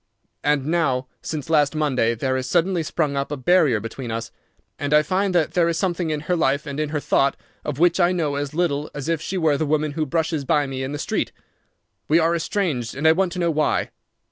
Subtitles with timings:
[0.43, 4.31] And now, since last Monday, there has suddenly sprung up a barrier between us,
[4.79, 7.77] and I find that there is something in her life and in her thought of
[7.77, 10.81] which I know as little as if she were the woman who brushes by me
[10.81, 11.31] in the street.
[12.07, 13.91] We are estranged, and I want to know why.